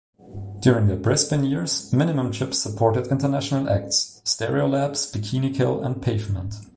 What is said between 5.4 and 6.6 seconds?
Kill and Pavement.